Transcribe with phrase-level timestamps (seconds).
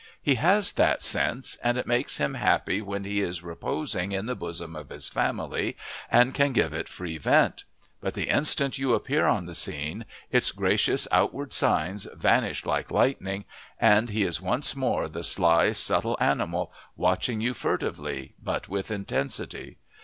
[0.19, 4.33] He has that sense, and it makes him happy when he is reposing in the
[4.35, 5.77] bosom of his family
[6.09, 7.65] and can give it free vent;
[7.99, 13.45] but the instant you appear on the scene its gracious outward signs vanish like lightning
[13.79, 19.77] and he is once more the sly, subtle animal, watching you furtively, but with intensity.